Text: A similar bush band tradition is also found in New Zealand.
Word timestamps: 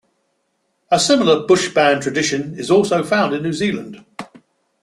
A 0.89 0.97
similar 0.99 1.45
bush 1.45 1.71
band 1.75 2.01
tradition 2.01 2.57
is 2.57 2.71
also 2.71 3.03
found 3.03 3.35
in 3.35 3.43
New 3.43 3.53
Zealand. 3.53 4.03